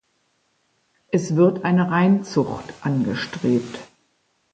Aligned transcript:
Es 1.11 1.35
wird 1.35 1.63
eine 1.63 1.91
Reinzucht 1.91 2.73
angestrebt. 2.81 3.77